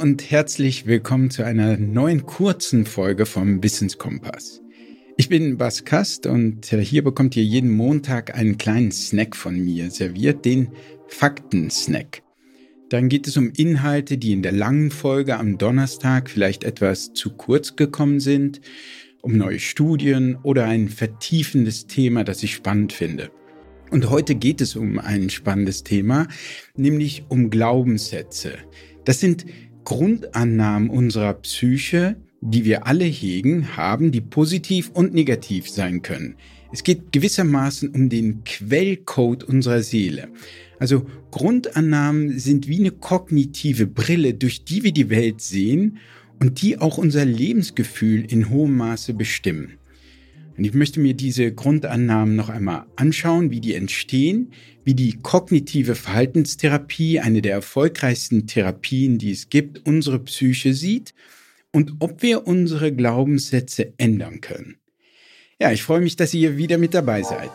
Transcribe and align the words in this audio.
Und 0.00 0.30
herzlich 0.30 0.86
willkommen 0.86 1.28
zu 1.28 1.44
einer 1.44 1.76
neuen 1.76 2.24
kurzen 2.24 2.86
Folge 2.86 3.26
vom 3.26 3.64
Wissenskompass. 3.64 4.62
Ich 5.16 5.28
bin 5.28 5.58
Bas 5.58 5.84
Kast 5.84 6.26
und 6.26 6.72
äh, 6.72 6.84
hier 6.84 7.02
bekommt 7.02 7.36
ihr 7.36 7.42
jeden 7.42 7.72
Montag 7.72 8.36
einen 8.36 8.58
kleinen 8.58 8.92
Snack 8.92 9.34
von 9.34 9.58
mir 9.58 9.90
serviert, 9.90 10.44
den 10.44 10.68
Fakten-Snack. 11.08 12.22
Dann 12.90 13.08
geht 13.08 13.26
es 13.26 13.36
um 13.36 13.50
Inhalte, 13.56 14.18
die 14.18 14.32
in 14.32 14.42
der 14.42 14.52
langen 14.52 14.92
Folge 14.92 15.36
am 15.36 15.58
Donnerstag 15.58 16.30
vielleicht 16.30 16.62
etwas 16.62 17.12
zu 17.12 17.30
kurz 17.30 17.74
gekommen 17.74 18.20
sind, 18.20 18.60
um 19.20 19.36
neue 19.36 19.58
Studien 19.58 20.38
oder 20.44 20.66
ein 20.66 20.88
vertiefendes 20.88 21.88
Thema, 21.88 22.22
das 22.22 22.44
ich 22.44 22.54
spannend 22.54 22.92
finde. 22.92 23.32
Und 23.90 24.10
heute 24.10 24.36
geht 24.36 24.60
es 24.60 24.76
um 24.76 25.00
ein 25.00 25.28
spannendes 25.28 25.82
Thema, 25.82 26.28
nämlich 26.76 27.24
um 27.28 27.50
Glaubenssätze. 27.50 28.58
Das 29.04 29.20
sind 29.20 29.46
Grundannahmen 29.88 30.90
unserer 30.90 31.32
Psyche, 31.32 32.16
die 32.42 32.66
wir 32.66 32.86
alle 32.86 33.06
hegen, 33.06 33.74
haben, 33.74 34.12
die 34.12 34.20
positiv 34.20 34.90
und 34.92 35.14
negativ 35.14 35.70
sein 35.70 36.02
können. 36.02 36.34
Es 36.70 36.82
geht 36.82 37.10
gewissermaßen 37.10 37.88
um 37.88 38.10
den 38.10 38.44
Quellcode 38.44 39.44
unserer 39.44 39.80
Seele. 39.80 40.28
Also 40.78 41.06
Grundannahmen 41.30 42.38
sind 42.38 42.68
wie 42.68 42.80
eine 42.80 42.90
kognitive 42.90 43.86
Brille, 43.86 44.34
durch 44.34 44.62
die 44.62 44.82
wir 44.82 44.92
die 44.92 45.08
Welt 45.08 45.40
sehen 45.40 45.96
und 46.38 46.60
die 46.60 46.78
auch 46.78 46.98
unser 46.98 47.24
Lebensgefühl 47.24 48.30
in 48.30 48.50
hohem 48.50 48.76
Maße 48.76 49.14
bestimmen. 49.14 49.78
Und 50.58 50.64
ich 50.64 50.74
möchte 50.74 50.98
mir 50.98 51.14
diese 51.14 51.52
Grundannahmen 51.52 52.34
noch 52.34 52.48
einmal 52.48 52.86
anschauen, 52.96 53.52
wie 53.52 53.60
die 53.60 53.74
entstehen, 53.74 54.52
wie 54.84 54.94
die 54.94 55.12
kognitive 55.22 55.94
Verhaltenstherapie, 55.94 57.20
eine 57.20 57.42
der 57.42 57.52
erfolgreichsten 57.52 58.48
Therapien, 58.48 59.18
die 59.18 59.30
es 59.30 59.50
gibt, 59.50 59.86
unsere 59.86 60.18
Psyche 60.18 60.74
sieht 60.74 61.14
und 61.70 61.92
ob 62.00 62.22
wir 62.22 62.48
unsere 62.48 62.92
Glaubenssätze 62.92 63.92
ändern 63.98 64.40
können. 64.40 64.78
Ja, 65.60 65.70
ich 65.70 65.84
freue 65.84 66.00
mich, 66.00 66.16
dass 66.16 66.34
ihr 66.34 66.56
wieder 66.56 66.76
mit 66.76 66.92
dabei 66.92 67.22
seid. 67.22 67.52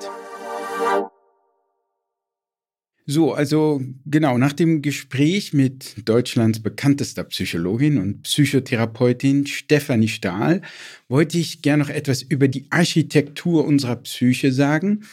So, 3.05 3.33
also 3.33 3.81
genau, 4.05 4.37
nach 4.37 4.53
dem 4.53 4.81
Gespräch 4.81 5.51
mit 5.51 6.07
Deutschlands 6.07 6.61
bekanntester 6.61 7.25
Psychologin 7.25 7.97
und 7.97 8.23
Psychotherapeutin 8.23 9.45
Stefanie 9.45 10.07
Stahl 10.07 10.61
wollte 11.09 11.37
ich 11.37 11.61
gerne 11.61 11.83
noch 11.83 11.89
etwas 11.89 12.21
über 12.21 12.47
die 12.47 12.65
Architektur 12.69 13.65
unserer 13.65 13.97
Psyche 13.97 14.53
sagen. 14.53 15.03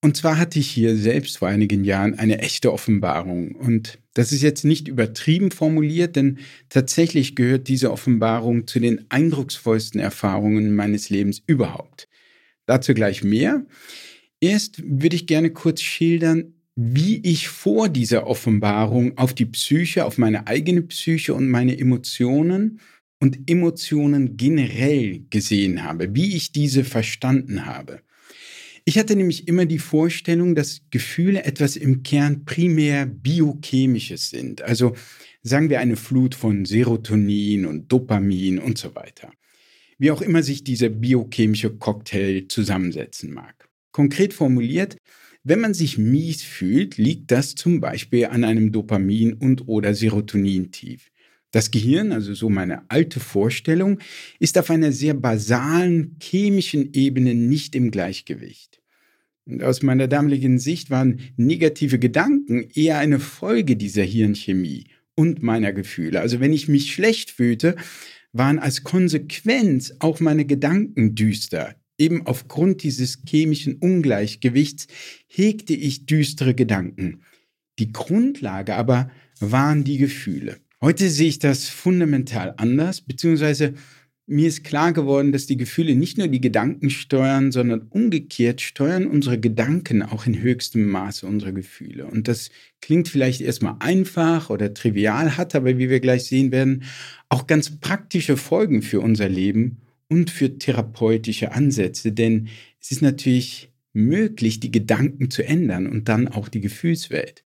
Und 0.00 0.16
zwar 0.16 0.36
hatte 0.36 0.58
ich 0.58 0.68
hier 0.68 0.96
selbst 0.96 1.38
vor 1.38 1.46
einigen 1.46 1.84
Jahren 1.84 2.18
eine 2.18 2.38
echte 2.38 2.72
Offenbarung. 2.72 3.54
Und 3.54 3.98
das 4.14 4.32
ist 4.32 4.42
jetzt 4.42 4.64
nicht 4.64 4.88
übertrieben 4.88 5.52
formuliert, 5.52 6.16
denn 6.16 6.38
tatsächlich 6.70 7.36
gehört 7.36 7.68
diese 7.68 7.92
Offenbarung 7.92 8.66
zu 8.66 8.80
den 8.80 9.06
eindrucksvollsten 9.10 10.00
Erfahrungen 10.00 10.74
meines 10.74 11.08
Lebens 11.08 11.40
überhaupt. 11.46 12.08
Dazu 12.66 12.94
gleich 12.94 13.22
mehr. 13.22 13.64
Erst 14.40 14.82
würde 14.84 15.14
ich 15.14 15.28
gerne 15.28 15.50
kurz 15.50 15.82
schildern, 15.82 16.54
wie 16.74 17.18
ich 17.18 17.48
vor 17.48 17.88
dieser 17.88 18.26
Offenbarung 18.26 19.18
auf 19.18 19.34
die 19.34 19.46
Psyche, 19.46 20.04
auf 20.04 20.18
meine 20.18 20.46
eigene 20.46 20.82
Psyche 20.82 21.34
und 21.34 21.48
meine 21.48 21.78
Emotionen 21.78 22.80
und 23.20 23.48
Emotionen 23.48 24.36
generell 24.36 25.24
gesehen 25.30 25.84
habe, 25.84 26.14
wie 26.14 26.34
ich 26.34 26.52
diese 26.52 26.84
verstanden 26.84 27.66
habe. 27.66 28.00
Ich 28.84 28.98
hatte 28.98 29.14
nämlich 29.14 29.46
immer 29.46 29.64
die 29.64 29.78
Vorstellung, 29.78 30.56
dass 30.56 30.82
Gefühle 30.90 31.44
etwas 31.44 31.76
im 31.76 32.02
Kern 32.02 32.44
primär 32.44 33.06
biochemisches 33.06 34.30
sind. 34.30 34.62
Also 34.62 34.96
sagen 35.42 35.70
wir 35.70 35.78
eine 35.78 35.96
Flut 35.96 36.34
von 36.34 36.64
Serotonin 36.64 37.64
und 37.64 37.92
Dopamin 37.92 38.58
und 38.58 38.78
so 38.78 38.94
weiter. 38.96 39.30
Wie 39.98 40.10
auch 40.10 40.20
immer 40.20 40.42
sich 40.42 40.64
dieser 40.64 40.88
biochemische 40.88 41.70
Cocktail 41.70 42.46
zusammensetzen 42.48 43.32
mag. 43.32 43.68
Konkret 43.92 44.34
formuliert, 44.34 44.96
wenn 45.44 45.60
man 45.60 45.74
sich 45.74 45.98
mies 45.98 46.42
fühlt, 46.42 46.98
liegt 46.98 47.30
das 47.30 47.54
zum 47.54 47.80
Beispiel 47.80 48.26
an 48.26 48.44
einem 48.44 48.70
Dopamin- 48.70 49.34
und 49.34 49.66
oder 49.68 49.94
Serotonin-Tief. 49.94 51.10
Das 51.50 51.70
Gehirn, 51.70 52.12
also 52.12 52.32
so 52.32 52.48
meine 52.48 52.88
alte 52.90 53.20
Vorstellung, 53.20 53.98
ist 54.38 54.56
auf 54.56 54.70
einer 54.70 54.92
sehr 54.92 55.14
basalen 55.14 56.16
chemischen 56.22 56.94
Ebene 56.94 57.34
nicht 57.34 57.74
im 57.74 57.90
Gleichgewicht. 57.90 58.80
Und 59.44 59.62
aus 59.62 59.82
meiner 59.82 60.08
damaligen 60.08 60.58
Sicht 60.58 60.90
waren 60.90 61.20
negative 61.36 61.98
Gedanken 61.98 62.68
eher 62.74 62.98
eine 62.98 63.18
Folge 63.18 63.76
dieser 63.76 64.04
Hirnchemie 64.04 64.86
und 65.14 65.42
meiner 65.42 65.72
Gefühle. 65.72 66.20
Also 66.20 66.40
wenn 66.40 66.52
ich 66.52 66.68
mich 66.68 66.92
schlecht 66.92 67.30
fühlte, 67.30 67.76
waren 68.32 68.58
als 68.58 68.82
Konsequenz 68.82 69.92
auch 69.98 70.20
meine 70.20 70.46
Gedanken 70.46 71.14
düster, 71.14 71.74
Eben 72.02 72.26
aufgrund 72.26 72.82
dieses 72.82 73.22
chemischen 73.24 73.76
Ungleichgewichts 73.76 74.88
hegte 75.28 75.72
ich 75.72 76.04
düstere 76.04 76.52
Gedanken. 76.52 77.22
Die 77.78 77.92
Grundlage 77.92 78.74
aber 78.74 79.08
waren 79.38 79.84
die 79.84 79.98
Gefühle. 79.98 80.56
Heute 80.80 81.08
sehe 81.08 81.28
ich 81.28 81.38
das 81.38 81.68
fundamental 81.68 82.54
anders, 82.56 83.02
beziehungsweise 83.02 83.74
mir 84.26 84.48
ist 84.48 84.64
klar 84.64 84.92
geworden, 84.92 85.30
dass 85.30 85.46
die 85.46 85.56
Gefühle 85.56 85.94
nicht 85.94 86.18
nur 86.18 86.26
die 86.26 86.40
Gedanken 86.40 86.90
steuern, 86.90 87.52
sondern 87.52 87.82
umgekehrt 87.82 88.60
steuern 88.62 89.06
unsere 89.06 89.38
Gedanken 89.38 90.02
auch 90.02 90.26
in 90.26 90.42
höchstem 90.42 90.84
Maße 90.88 91.24
unsere 91.24 91.52
Gefühle. 91.52 92.06
Und 92.06 92.26
das 92.26 92.50
klingt 92.80 93.06
vielleicht 93.06 93.40
erstmal 93.40 93.76
einfach 93.78 94.50
oder 94.50 94.74
trivial, 94.74 95.36
hat 95.36 95.54
aber, 95.54 95.78
wie 95.78 95.88
wir 95.88 96.00
gleich 96.00 96.24
sehen 96.24 96.50
werden, 96.50 96.82
auch 97.28 97.46
ganz 97.46 97.78
praktische 97.78 98.36
Folgen 98.36 98.82
für 98.82 98.98
unser 98.98 99.28
Leben 99.28 99.82
und 100.12 100.30
für 100.30 100.58
therapeutische 100.58 101.52
Ansätze, 101.52 102.12
denn 102.12 102.48
es 102.78 102.92
ist 102.92 103.00
natürlich 103.00 103.70
möglich, 103.94 104.60
die 104.60 104.70
Gedanken 104.70 105.30
zu 105.30 105.42
ändern 105.42 105.86
und 105.86 106.06
dann 106.10 106.28
auch 106.28 106.50
die 106.50 106.60
Gefühlswelt. 106.60 107.44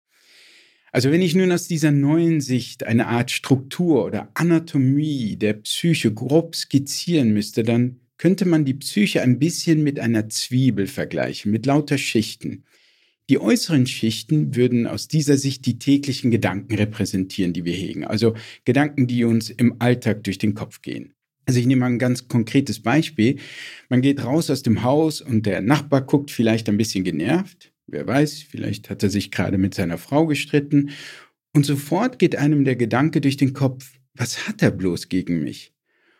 Also 0.94 1.12
wenn 1.12 1.22
ich 1.22 1.35
nun 1.35 1.52
aus 1.52 1.68
dieser 1.68 1.91
neuen 1.91 2.40
Sicht 2.40 2.85
eine 2.85 3.07
Art 3.07 3.31
Struktur 3.31 4.06
oder 4.06 4.29
Anatomie 4.34 5.35
der 5.35 5.56
Psyche 5.56 6.13
grob 6.13 6.56
skizzieren 6.56 7.34
müsste, 7.34 7.63
dann 7.63 8.00
könnte 8.18 8.46
man 8.46 8.63
die 8.63 8.75
Psyche 8.75 9.22
ein 9.22 9.40
bisschen 9.40 9.84
mit 9.84 10.00
einer 10.00 10.29
Zwiebel 10.29 10.88
vergleichen, 10.88 11.52
mit 11.52 11.66
lauter 11.66 11.97
Schichten. 11.97 12.63
Die 13.29 13.40
äußeren 13.40 13.88
Schichten 13.88 14.56
würden 14.56 14.88
aus 14.88 15.09
dieser 15.09 15.35
Sicht 15.35 15.66
die 15.66 15.79
täglichen 15.79 16.31
Gedanken 16.31 16.75
repräsentieren, 16.75 17.52
die 17.52 17.66
wir 17.66 17.73
hegen, 17.73 18.06
also 18.06 18.35
Gedanken, 18.63 19.07
die 19.07 19.25
uns 19.25 19.50
im 19.50 19.81
Alltag 19.81 20.23
durch 20.23 20.38
den 20.38 20.53
Kopf 20.53 20.81
gehen. 20.81 21.13
Also 21.46 21.59
ich 21.59 21.66
nehme 21.66 21.81
mal 21.81 21.88
ein 21.88 22.00
ganz 22.00 22.28
konkretes 22.28 22.81
Beispiel. 22.81 23.38
Man 23.90 24.02
geht 24.02 24.24
raus 24.24 24.50
aus 24.50 24.64
dem 24.64 24.84
Haus 24.84 25.22
und 25.22 25.46
der 25.46 25.62
Nachbar 25.62 26.02
guckt 26.02 26.31
vielleicht 26.31 26.70
ein 26.70 26.78
bisschen 26.78 27.04
genervt. 27.04 27.74
Wer 27.88 28.08
weiß, 28.08 28.44
vielleicht 28.44 28.90
hat 28.90 29.04
er 29.04 29.09
sich 29.09 29.31
gerade 29.31 29.58
mit 29.58 29.74
seiner 29.74 29.98
Frau 29.98 30.26
gestritten. 30.26 30.92
Und 31.53 31.66
sofort 31.66 32.18
geht 32.18 32.36
einem 32.36 32.64
der 32.64 32.76
Gedanke 32.76 33.22
durch 33.22 33.38
den 33.38 33.53
Kopf, 33.53 33.92
was 34.16 34.48
hat 34.48 34.62
er 34.62 34.72
bloß 34.72 35.09
gegen 35.09 35.44
mich? 35.44 35.74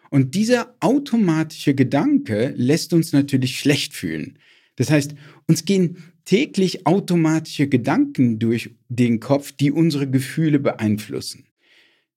Und 0.10 0.36
dieser 0.36 0.76
automatische 0.80 1.74
Gedanke 1.74 2.54
lässt 2.56 2.94
uns 2.94 3.14
natürlich 3.14 3.58
schlecht 3.58 3.94
fühlen. 3.94 4.38
Das 4.76 4.92
heißt, 4.92 5.16
uns 5.48 5.66
gehen 5.66 6.04
täglich 6.26 6.86
automatische 6.86 7.68
Gedanken 7.68 8.40
durch 8.40 8.76
den 8.90 9.20
Kopf, 9.20 9.52
die 9.52 9.72
unsere 9.72 10.10
Gefühle 10.10 10.60
beeinflussen. 10.60 11.46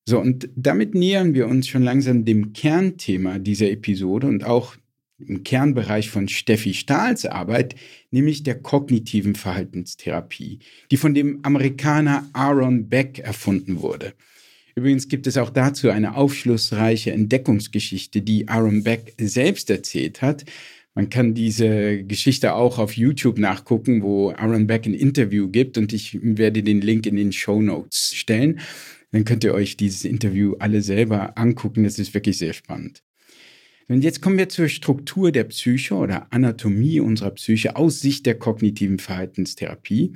So, 0.09 0.21
und 0.21 0.49
damit 0.55 0.95
nähern 0.95 1.35
wir 1.35 1.49
uns 1.49 1.67
schon 1.67 1.83
langsam 1.83 2.25
dem 2.25 2.53
Kernthema 2.53 3.41
dieser 3.41 3.69
Episode 3.71 4.29
und 4.29 4.45
auch 4.45 4.77
im 5.19 5.43
Kernbereich 5.43 6.11
von 6.11 6.29
Steffi 6.29 6.75
Stahls 6.75 7.27
Arbeit, 7.27 7.75
nämlich 8.13 8.45
der 8.45 8.55
kognitiven 8.61 9.35
Verhaltenstherapie, 9.35 10.61
die 10.91 10.97
von 10.97 11.15
dem 11.15 11.41
Amerikaner 11.43 12.29
Aaron 12.35 12.89
Beck 12.89 13.19
erfunden 13.19 13.81
wurde. 13.81 14.13
Übrigens 14.77 15.09
gibt 15.09 15.27
es 15.27 15.39
auch 15.39 15.51
dazu 15.51 15.89
eine 15.91 16.17
aufschlussreiche 16.17 17.11
Entdeckungsgeschichte, 17.11 18.21
die 18.21 18.47
Aaron 18.47 18.85
Beck 18.85 19.15
selbst 19.19 19.71
erzählt 19.71 20.21
hat. 20.23 20.45
Man 20.95 21.09
kann 21.09 21.35
diese 21.35 22.05
Geschichte 22.05 22.55
auch 22.55 22.79
auf 22.79 22.97
YouTube 22.97 23.39
nachgucken, 23.39 24.03
wo 24.03 24.31
Aaron 24.31 24.67
Beck 24.67 24.87
ein 24.87 24.95
Interview 24.95 25.49
gibt 25.49 25.79
und 25.79 25.93
ich 25.93 26.19
werde 26.23 26.63
den 26.63 26.81
Link 26.81 27.07
in 27.07 27.17
den 27.17 27.33
Show 27.33 27.61
Notes 27.61 28.13
stellen. 28.15 28.61
Dann 29.13 29.25
könnt 29.25 29.45
ihr 29.45 29.55
euch 29.55 29.77
dieses 29.77 30.05
Interview 30.05 30.55
alle 30.59 30.83
selber 30.83 31.39
angucken. 31.39 31.85
Das 31.85 31.99
ist 31.99 32.15
wirklich 32.15 32.39
sehr 32.39 32.53
spannend. 32.53 33.03
Und 33.89 34.03
jetzt 34.03 34.21
kommen 34.21 34.39
wir 34.39 34.49
zur 34.49 34.69
Struktur 34.69 35.31
der 35.31 35.45
Psyche 35.45 35.95
oder 35.95 36.33
Anatomie 36.33 36.99
unserer 36.99 37.31
Psyche 37.31 37.77
aus 37.77 38.01
Sicht 38.01 38.27
der 38.27 38.37
kognitiven 38.37 38.99
Verhaltenstherapie. 38.99 40.15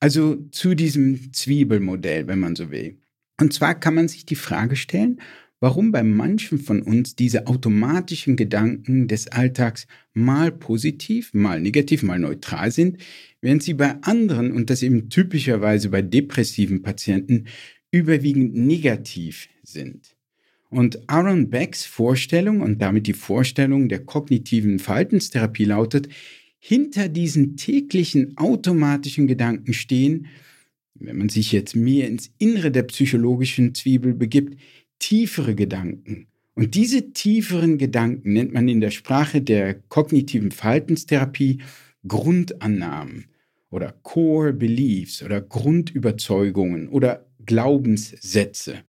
Also 0.00 0.36
zu 0.50 0.74
diesem 0.74 1.32
Zwiebelmodell, 1.32 2.26
wenn 2.26 2.40
man 2.40 2.56
so 2.56 2.70
will. 2.70 2.98
Und 3.40 3.52
zwar 3.52 3.78
kann 3.78 3.94
man 3.94 4.08
sich 4.08 4.26
die 4.26 4.34
Frage 4.34 4.76
stellen, 4.76 5.20
warum 5.60 5.92
bei 5.92 6.02
manchen 6.02 6.58
von 6.58 6.82
uns 6.82 7.16
diese 7.16 7.46
automatischen 7.46 8.36
Gedanken 8.36 9.08
des 9.08 9.28
Alltags 9.28 9.86
mal 10.12 10.52
positiv, 10.52 11.32
mal 11.32 11.60
negativ, 11.60 12.02
mal 12.02 12.18
neutral 12.18 12.70
sind, 12.70 12.98
während 13.40 13.62
sie 13.62 13.74
bei 13.74 13.94
anderen, 14.02 14.52
und 14.52 14.70
das 14.70 14.82
eben 14.82 15.08
typischerweise 15.08 15.88
bei 15.88 16.02
depressiven 16.02 16.82
Patienten, 16.82 17.46
überwiegend 17.94 18.54
negativ 18.54 19.48
sind. 19.62 20.16
Und 20.68 21.08
Aaron 21.08 21.50
Becks 21.50 21.86
Vorstellung 21.86 22.60
und 22.60 22.82
damit 22.82 23.06
die 23.06 23.12
Vorstellung 23.12 23.88
der 23.88 24.04
kognitiven 24.04 24.80
Verhaltenstherapie 24.80 25.64
lautet, 25.64 26.08
hinter 26.58 27.08
diesen 27.08 27.56
täglichen 27.56 28.36
automatischen 28.36 29.28
Gedanken 29.28 29.72
stehen, 29.72 30.26
wenn 30.94 31.18
man 31.18 31.28
sich 31.28 31.52
jetzt 31.52 31.76
mehr 31.76 32.08
ins 32.08 32.32
Innere 32.38 32.72
der 32.72 32.82
psychologischen 32.84 33.74
Zwiebel 33.74 34.14
begibt, 34.14 34.58
tiefere 34.98 35.54
Gedanken. 35.54 36.26
Und 36.54 36.74
diese 36.74 37.12
tieferen 37.12 37.78
Gedanken 37.78 38.32
nennt 38.32 38.52
man 38.52 38.68
in 38.68 38.80
der 38.80 38.90
Sprache 38.90 39.40
der 39.40 39.74
kognitiven 39.74 40.50
Verhaltenstherapie 40.50 41.58
Grundannahmen 42.06 43.26
oder 43.70 43.92
Core 44.02 44.52
Beliefs 44.52 45.22
oder 45.22 45.40
Grundüberzeugungen 45.40 46.88
oder 46.88 47.26
Glaubenssätze. 47.46 48.84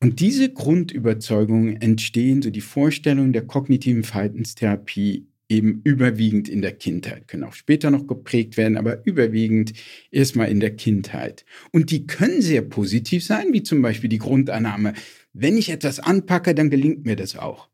Und 0.00 0.20
diese 0.20 0.52
Grundüberzeugungen 0.52 1.80
entstehen, 1.80 2.40
so 2.42 2.50
die 2.50 2.60
Vorstellung 2.60 3.32
der 3.32 3.46
kognitiven 3.46 4.04
Verhaltenstherapie, 4.04 5.26
eben 5.48 5.80
überwiegend 5.82 6.48
in 6.48 6.60
der 6.60 6.72
Kindheit, 6.72 7.26
können 7.26 7.44
auch 7.44 7.54
später 7.54 7.90
noch 7.90 8.06
geprägt 8.06 8.56
werden, 8.56 8.76
aber 8.76 9.04
überwiegend 9.06 9.72
erstmal 10.10 10.50
in 10.50 10.60
der 10.60 10.76
Kindheit. 10.76 11.44
Und 11.72 11.90
die 11.90 12.06
können 12.06 12.42
sehr 12.42 12.62
positiv 12.62 13.24
sein, 13.24 13.52
wie 13.52 13.62
zum 13.62 13.80
Beispiel 13.80 14.10
die 14.10 14.18
Grundannahme, 14.18 14.92
wenn 15.32 15.56
ich 15.56 15.70
etwas 15.70 16.00
anpacke, 16.00 16.54
dann 16.54 16.70
gelingt 16.70 17.06
mir 17.06 17.16
das 17.16 17.36
auch. 17.36 17.68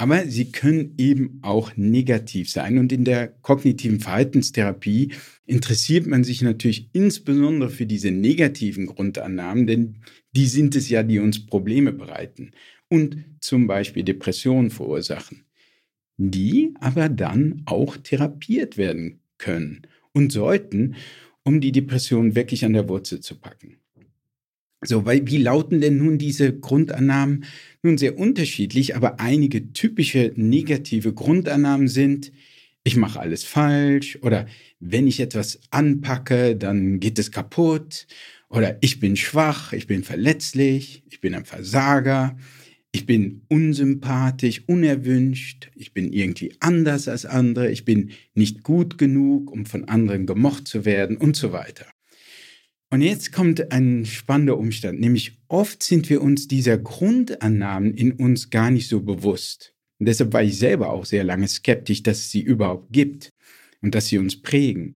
Aber 0.00 0.26
sie 0.26 0.50
können 0.50 0.94
eben 0.96 1.40
auch 1.42 1.76
negativ 1.76 2.50
sein. 2.50 2.78
Und 2.78 2.90
in 2.90 3.04
der 3.04 3.28
kognitiven 3.28 4.00
Verhaltenstherapie 4.00 5.12
interessiert 5.44 6.06
man 6.06 6.24
sich 6.24 6.40
natürlich 6.40 6.88
insbesondere 6.94 7.68
für 7.68 7.84
diese 7.84 8.10
negativen 8.10 8.86
Grundannahmen, 8.86 9.66
denn 9.66 9.98
die 10.34 10.46
sind 10.46 10.74
es 10.74 10.88
ja, 10.88 11.02
die 11.02 11.18
uns 11.18 11.44
Probleme 11.44 11.92
bereiten 11.92 12.52
und 12.88 13.26
zum 13.40 13.66
Beispiel 13.66 14.02
Depressionen 14.02 14.70
verursachen, 14.70 15.44
die 16.16 16.72
aber 16.80 17.10
dann 17.10 17.60
auch 17.66 17.98
therapiert 17.98 18.78
werden 18.78 19.20
können 19.36 19.82
und 20.14 20.32
sollten, 20.32 20.94
um 21.44 21.60
die 21.60 21.72
Depression 21.72 22.34
wirklich 22.34 22.64
an 22.64 22.72
der 22.72 22.88
Wurzel 22.88 23.20
zu 23.20 23.34
packen. 23.34 23.76
So, 24.82 25.04
weil, 25.04 25.26
wie 25.26 25.36
lauten 25.36 25.80
denn 25.80 25.98
nun 25.98 26.16
diese 26.16 26.58
Grundannahmen? 26.58 27.44
Nun 27.82 27.98
sehr 27.98 28.18
unterschiedlich, 28.18 28.96
aber 28.96 29.20
einige 29.20 29.72
typische 29.72 30.32
negative 30.36 31.12
Grundannahmen 31.12 31.88
sind, 31.88 32.32
ich 32.82 32.96
mache 32.96 33.20
alles 33.20 33.44
falsch 33.44 34.18
oder 34.22 34.46
wenn 34.78 35.06
ich 35.06 35.20
etwas 35.20 35.60
anpacke, 35.70 36.56
dann 36.56 36.98
geht 36.98 37.18
es 37.18 37.30
kaputt 37.30 38.06
oder 38.48 38.78
ich 38.80 39.00
bin 39.00 39.16
schwach, 39.16 39.74
ich 39.74 39.86
bin 39.86 40.02
verletzlich, 40.02 41.04
ich 41.10 41.20
bin 41.20 41.34
ein 41.34 41.44
Versager, 41.44 42.38
ich 42.92 43.04
bin 43.06 43.42
unsympathisch, 43.48 44.62
unerwünscht, 44.66 45.70
ich 45.76 45.92
bin 45.92 46.12
irgendwie 46.12 46.54
anders 46.60 47.06
als 47.06 47.26
andere, 47.26 47.70
ich 47.70 47.84
bin 47.84 48.12
nicht 48.34 48.62
gut 48.62 48.96
genug, 48.98 49.50
um 49.52 49.66
von 49.66 49.84
anderen 49.84 50.26
gemocht 50.26 50.66
zu 50.66 50.84
werden 50.86 51.18
und 51.18 51.36
so 51.36 51.52
weiter. 51.52 51.86
Und 52.92 53.02
jetzt 53.02 53.30
kommt 53.30 53.70
ein 53.70 54.04
spannender 54.04 54.58
Umstand, 54.58 54.98
nämlich 54.98 55.38
oft 55.46 55.80
sind 55.80 56.10
wir 56.10 56.20
uns 56.20 56.48
dieser 56.48 56.76
Grundannahmen 56.76 57.94
in 57.94 58.12
uns 58.12 58.50
gar 58.50 58.72
nicht 58.72 58.88
so 58.88 59.00
bewusst. 59.00 59.74
Und 60.00 60.06
deshalb 60.06 60.32
war 60.32 60.42
ich 60.42 60.58
selber 60.58 60.90
auch 60.90 61.04
sehr 61.04 61.22
lange 61.22 61.46
skeptisch, 61.46 62.02
dass 62.02 62.18
es 62.18 62.30
sie 62.32 62.40
überhaupt 62.40 62.92
gibt 62.92 63.30
und 63.80 63.94
dass 63.94 64.08
sie 64.08 64.18
uns 64.18 64.42
prägen. 64.42 64.94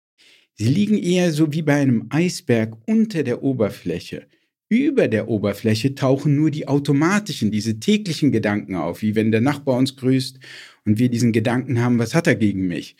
Sie 0.55 0.69
liegen 0.69 0.97
eher 0.97 1.31
so 1.31 1.53
wie 1.53 1.61
bei 1.61 1.75
einem 1.75 2.07
Eisberg 2.09 2.75
unter 2.87 3.21
der 3.21 3.43
Oberfläche. 3.43 4.25
Über 4.69 5.07
der 5.07 5.27
Oberfläche 5.27 5.93
tauchen 5.93 6.35
nur 6.35 6.49
die 6.49 6.67
automatischen, 6.67 7.51
diese 7.51 7.79
täglichen 7.79 8.31
Gedanken 8.31 8.75
auf, 8.75 9.03
wie 9.03 9.13
wenn 9.13 9.31
der 9.31 9.41
Nachbar 9.41 9.77
uns 9.77 9.95
grüßt 9.97 10.39
und 10.85 10.97
wir 10.97 11.09
diesen 11.09 11.31
Gedanken 11.31 11.79
haben, 11.79 11.99
was 11.99 12.15
hat 12.15 12.25
er 12.25 12.35
gegen 12.35 12.65
mich? 12.65 12.95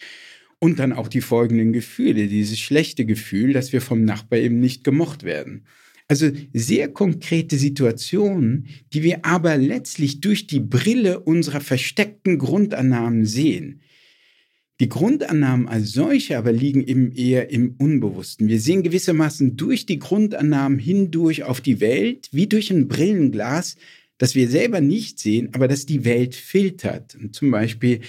Und 0.64 0.80
dann 0.80 0.94
auch 0.94 1.10
die 1.10 1.20
folgenden 1.20 1.74
Gefühle, 1.74 2.28
dieses 2.28 2.58
schlechte 2.58 3.04
Gefühl, 3.04 3.52
dass 3.52 3.74
wir 3.74 3.82
vom 3.82 4.06
Nachbar 4.06 4.40
eben 4.40 4.62
nicht 4.62 4.86
gemocht 4.86 5.24
werden. 5.24 5.66
Also 6.08 6.32
sehr 6.54 6.88
konkrete 6.88 7.58
Situationen, 7.58 8.68
die 8.94 9.04
wir 9.04 9.26
aber 9.26 9.58
letztlich 9.58 10.22
durch 10.22 10.48
die 10.48 10.62
Brille 10.62 11.20
unserer 11.20 11.60
versteckten 11.60 12.38
Grundannahmen 12.38 13.26
sehen. 13.26 13.82
Die 14.80 14.88
Grundannahmen 14.88 15.68
als 15.68 15.92
solche 15.92 16.38
aber 16.38 16.54
liegen 16.54 16.88
eben 16.88 17.12
eher 17.12 17.50
im 17.50 17.76
Unbewussten. 17.78 18.48
Wir 18.48 18.62
sehen 18.62 18.84
gewissermaßen 18.84 19.58
durch 19.58 19.86
die 19.86 20.00
Grundannahmen 20.00 20.80
hindurch 20.80 21.44
auf 21.44 21.60
die 21.60 21.82
Welt, 21.82 22.30
wie 22.32 22.48
durch 22.48 22.72
ein 22.72 22.88
Brillenglas, 22.88 23.76
das 24.18 24.34
wir 24.34 24.48
selber 24.48 24.80
nicht 24.80 25.20
sehen, 25.20 25.50
aber 25.52 25.68
das 25.68 25.86
die 25.86 26.06
Welt 26.06 26.36
filtert. 26.36 27.16
Und 27.16 27.36
zum 27.36 27.52
Beispiel 27.52 28.00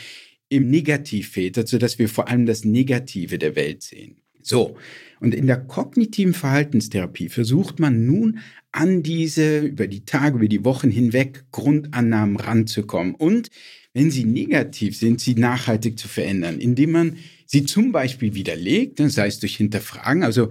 im 0.55 0.69
Negativ 0.69 1.31
filtert, 1.31 1.69
sodass 1.69 1.99
wir 1.99 2.09
vor 2.09 2.29
allem 2.29 2.47
das 2.47 2.65
Negative 2.65 3.39
der 3.39 3.57
Welt 3.57 3.83
sehen. 3.83 4.17
So, 4.43 4.77
und 5.21 5.35
in 5.35 5.47
der 5.47 5.57
kognitiven 5.57 6.35
Verhaltenstherapie 6.35 7.31
versucht 7.31 7.81
man 7.81 8.05
nun 8.05 8.41
an 8.73 9.03
diese 9.03 9.61
über 9.61 9.87
die 9.87 10.05
Tage, 10.05 10.37
über 10.37 10.49
die 10.49 10.65
Wochen 10.65 10.91
hinweg 10.91 11.45
Grundannahmen 11.51 12.37
ranzukommen 12.37 13.15
und 13.15 13.49
wenn 13.95 14.11
sie 14.11 14.25
negativ 14.25 14.99
sind, 14.99 15.21
sie 15.21 15.35
nachhaltig 15.35 15.99
zu 15.99 16.09
verändern, 16.09 16.59
indem 16.59 16.91
man 16.91 17.17
sie 17.47 17.65
zum 17.65 17.93
Beispiel 17.93 18.35
widerlegt, 18.35 18.99
ne, 18.99 19.09
sei 19.09 19.29
es 19.29 19.39
durch 19.39 19.57
Hinterfragen, 19.57 20.23
also 20.23 20.51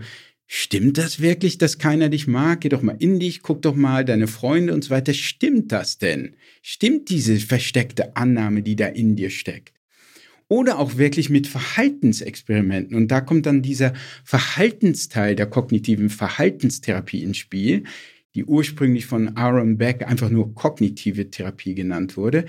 Stimmt 0.55 0.99
das 0.99 1.19
wirklich, 1.19 1.57
dass 1.57 1.79
keiner 1.79 2.09
dich 2.09 2.27
mag? 2.27 2.61
Geh 2.61 2.69
doch 2.69 2.83
mal 2.83 2.97
in 2.99 3.19
dich, 3.19 3.41
guck 3.41 3.63
doch 3.63 3.75
mal 3.75 4.05
deine 4.05 4.27
Freunde 4.27 4.73
und 4.73 4.83
so 4.83 4.91
weiter. 4.91 5.13
Stimmt 5.13 5.71
das 5.71 5.97
denn? 5.97 6.35
Stimmt 6.61 7.09
diese 7.09 7.37
versteckte 7.37 8.15
Annahme, 8.15 8.61
die 8.61 8.75
da 8.75 8.85
in 8.85 9.15
dir 9.15 9.31
steckt? 9.31 9.73
Oder 10.47 10.79
auch 10.79 10.97
wirklich 10.97 11.29
mit 11.29 11.47
Verhaltensexperimenten. 11.47 12.95
Und 12.95 13.09
da 13.09 13.21
kommt 13.21 13.45
dann 13.45 13.61
dieser 13.61 13.93
Verhaltensteil 14.23 15.35
der 15.35 15.47
kognitiven 15.47 16.09
Verhaltenstherapie 16.09 17.23
ins 17.23 17.37
Spiel, 17.37 17.83
die 18.35 18.45
ursprünglich 18.45 19.05
von 19.05 19.35
Aaron 19.37 19.77
Beck 19.77 20.07
einfach 20.07 20.29
nur 20.29 20.53
kognitive 20.55 21.29
Therapie 21.29 21.75
genannt 21.75 22.17
wurde. 22.17 22.45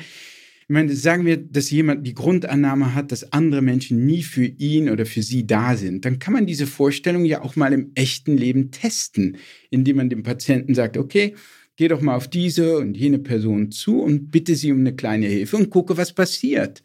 Ich 0.66 0.72
meine, 0.72 0.94
sagen 0.96 1.26
wir, 1.26 1.36
dass 1.36 1.70
jemand 1.70 2.06
die 2.06 2.14
Grundannahme 2.14 2.94
hat, 2.94 3.12
dass 3.12 3.32
andere 3.34 3.60
Menschen 3.60 4.06
nie 4.06 4.22
für 4.22 4.46
ihn 4.46 4.88
oder 4.88 5.04
für 5.04 5.22
sie 5.22 5.46
da 5.46 5.76
sind, 5.76 6.06
dann 6.06 6.18
kann 6.18 6.32
man 6.32 6.46
diese 6.46 6.66
Vorstellung 6.66 7.26
ja 7.26 7.42
auch 7.42 7.54
mal 7.54 7.74
im 7.74 7.92
echten 7.94 8.38
Leben 8.38 8.70
testen, 8.70 9.36
indem 9.68 9.98
man 9.98 10.08
dem 10.08 10.22
Patienten 10.22 10.74
sagt, 10.74 10.96
okay, 10.96 11.34
geh 11.76 11.88
doch 11.88 12.00
mal 12.00 12.16
auf 12.16 12.28
diese 12.28 12.78
und 12.78 12.96
jene 12.96 13.18
Person 13.18 13.72
zu 13.72 14.00
und 14.00 14.30
bitte 14.30 14.54
sie 14.54 14.72
um 14.72 14.80
eine 14.80 14.96
kleine 14.96 15.26
Hilfe 15.26 15.58
und 15.58 15.68
gucke, 15.68 15.98
was 15.98 16.14
passiert. 16.14 16.82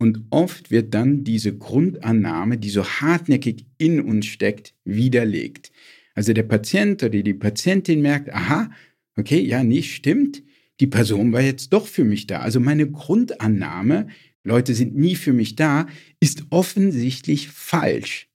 Und 0.00 0.24
oft 0.30 0.70
wird 0.70 0.94
dann 0.94 1.24
diese 1.24 1.54
Grundannahme, 1.54 2.56
die 2.56 2.70
so 2.70 2.86
hartnäckig 2.86 3.66
in 3.76 4.00
uns 4.00 4.24
steckt, 4.24 4.74
widerlegt. 4.82 5.72
Also 6.14 6.32
der 6.32 6.44
Patient 6.44 7.02
oder 7.02 7.22
die 7.22 7.34
Patientin 7.34 8.00
merkt, 8.00 8.32
aha, 8.32 8.70
okay, 9.16 9.40
ja, 9.40 9.62
nicht 9.62 9.94
stimmt, 9.94 10.42
die 10.80 10.86
Person 10.86 11.34
war 11.34 11.42
jetzt 11.42 11.74
doch 11.74 11.86
für 11.86 12.04
mich 12.04 12.26
da. 12.26 12.38
Also 12.38 12.60
meine 12.60 12.90
Grundannahme, 12.90 14.08
Leute 14.42 14.74
sind 14.74 14.96
nie 14.96 15.16
für 15.16 15.34
mich 15.34 15.54
da, 15.54 15.86
ist 16.18 16.44
offensichtlich 16.48 17.48
falsch. 17.48 18.30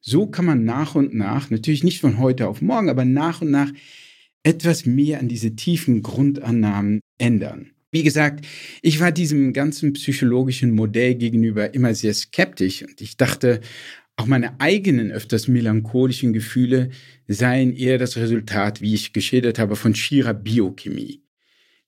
So 0.00 0.26
kann 0.26 0.46
man 0.46 0.64
nach 0.64 0.94
und 0.94 1.12
nach, 1.12 1.50
natürlich 1.50 1.84
nicht 1.84 2.00
von 2.00 2.16
heute 2.16 2.48
auf 2.48 2.62
morgen, 2.62 2.88
aber 2.88 3.04
nach 3.04 3.42
und 3.42 3.50
nach 3.50 3.70
etwas 4.44 4.86
mehr 4.86 5.20
an 5.20 5.28
diese 5.28 5.56
tiefen 5.56 6.00
Grundannahmen 6.00 7.00
ändern. 7.18 7.71
Wie 7.94 8.02
gesagt, 8.02 8.46
ich 8.80 9.00
war 9.00 9.12
diesem 9.12 9.52
ganzen 9.52 9.92
psychologischen 9.92 10.70
Modell 10.70 11.14
gegenüber 11.14 11.74
immer 11.74 11.94
sehr 11.94 12.14
skeptisch 12.14 12.82
und 12.82 12.98
ich 13.02 13.18
dachte, 13.18 13.60
auch 14.16 14.24
meine 14.24 14.58
eigenen 14.60 15.12
öfters 15.12 15.46
melancholischen 15.46 16.32
Gefühle 16.32 16.88
seien 17.28 17.74
eher 17.74 17.98
das 17.98 18.16
Resultat, 18.16 18.80
wie 18.80 18.94
ich 18.94 19.12
geschildert 19.12 19.58
habe, 19.58 19.76
von 19.76 19.94
schierer 19.94 20.32
Biochemie. 20.32 21.22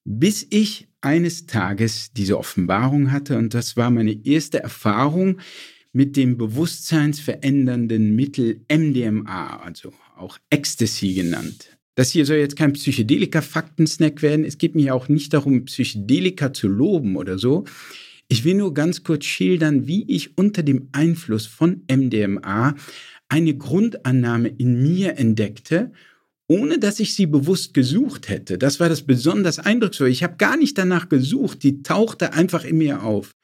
Bis 0.04 0.46
ich 0.50 0.88
eines 1.00 1.46
Tages 1.46 2.12
diese 2.12 2.38
Offenbarung 2.38 3.10
hatte 3.10 3.38
und 3.38 3.54
das 3.54 3.78
war 3.78 3.90
meine 3.90 4.26
erste 4.26 4.62
Erfahrung 4.62 5.40
mit 5.92 6.18
dem 6.18 6.36
bewusstseinsverändernden 6.36 8.14
Mittel 8.14 8.66
MDMA, 8.70 9.60
also 9.60 9.94
auch 10.16 10.38
Ecstasy 10.50 11.14
genannt. 11.14 11.73
Das 11.94 12.10
hier 12.10 12.26
soll 12.26 12.38
jetzt 12.38 12.56
kein 12.56 12.72
Psychedelika-Faktensnack 12.72 14.22
werden. 14.22 14.44
Es 14.44 14.58
geht 14.58 14.74
mir 14.74 14.94
auch 14.94 15.08
nicht 15.08 15.32
darum, 15.32 15.64
Psychedelika 15.64 16.52
zu 16.52 16.68
loben 16.68 17.16
oder 17.16 17.38
so. 17.38 17.64
Ich 18.28 18.44
will 18.44 18.54
nur 18.54 18.74
ganz 18.74 19.04
kurz 19.04 19.26
schildern, 19.26 19.86
wie 19.86 20.04
ich 20.10 20.36
unter 20.36 20.62
dem 20.62 20.88
Einfluss 20.92 21.46
von 21.46 21.82
MDMA 21.90 22.74
eine 23.28 23.54
Grundannahme 23.56 24.48
in 24.48 24.82
mir 24.82 25.18
entdeckte, 25.18 25.92
ohne 26.48 26.78
dass 26.78 27.00
ich 27.00 27.14
sie 27.14 27.26
bewusst 27.26 27.74
gesucht 27.74 28.28
hätte. 28.28 28.58
Das 28.58 28.80
war 28.80 28.88
das 28.88 29.02
besonders 29.02 29.58
eindrucksvoll. 29.58 30.08
Ich 30.08 30.22
habe 30.22 30.36
gar 30.36 30.56
nicht 30.56 30.76
danach 30.76 31.08
gesucht, 31.08 31.62
die 31.62 31.82
tauchte 31.82 32.32
einfach 32.32 32.64
in 32.64 32.78
mir 32.78 33.02
auf. 33.02 33.34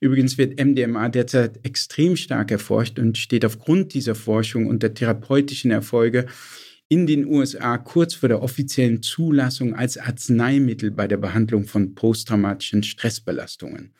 Übrigens 0.00 0.38
wird 0.38 0.58
MDMA 0.58 1.08
derzeit 1.08 1.60
extrem 1.64 2.16
stark 2.16 2.50
erforscht 2.50 2.98
und 2.98 3.18
steht 3.18 3.44
aufgrund 3.44 3.94
dieser 3.94 4.14
Forschung 4.14 4.66
und 4.66 4.82
der 4.82 4.94
therapeutischen 4.94 5.70
Erfolge 5.70 6.26
in 6.90 7.06
den 7.06 7.24
USA 7.24 7.78
kurz 7.78 8.14
vor 8.14 8.28
der 8.28 8.42
offiziellen 8.42 9.00
Zulassung 9.00 9.74
als 9.74 9.96
Arzneimittel 9.96 10.90
bei 10.90 11.06
der 11.06 11.18
Behandlung 11.18 11.64
von 11.64 11.94
posttraumatischen 11.94 12.82
Stressbelastungen. 12.82 13.94